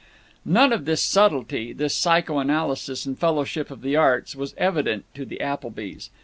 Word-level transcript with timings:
None 0.45 0.73
of 0.73 0.85
this 0.85 0.99
subtlety, 1.03 1.73
this 1.73 1.93
psycho 1.95 2.39
analysis 2.39 3.05
and 3.05 3.19
fellowship 3.19 3.69
of 3.69 3.83
the 3.83 3.95
arts, 3.95 4.35
was 4.35 4.55
evident 4.57 5.05
to 5.13 5.25
the 5.25 5.39
Applebys. 5.39 6.09